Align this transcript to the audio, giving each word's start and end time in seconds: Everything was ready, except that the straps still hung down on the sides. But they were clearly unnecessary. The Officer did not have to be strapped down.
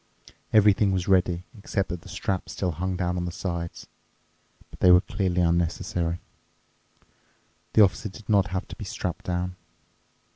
Everything 0.51 0.91
was 0.91 1.07
ready, 1.07 1.43
except 1.55 1.89
that 1.89 2.01
the 2.01 2.09
straps 2.09 2.53
still 2.53 2.71
hung 2.71 2.97
down 2.97 3.17
on 3.17 3.25
the 3.25 3.31
sides. 3.31 3.85
But 4.71 4.79
they 4.79 4.89
were 4.89 5.01
clearly 5.01 5.41
unnecessary. 5.41 6.19
The 7.73 7.83
Officer 7.83 8.09
did 8.09 8.27
not 8.27 8.47
have 8.47 8.67
to 8.69 8.75
be 8.75 8.83
strapped 8.83 9.25
down. 9.25 9.55